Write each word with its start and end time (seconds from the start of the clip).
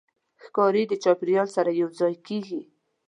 ښکاري 0.43 0.83
د 0.87 0.93
چاپېریال 1.03 1.47
سره 1.55 1.71
یوځای 1.81 2.15
کېږي. 2.27 2.61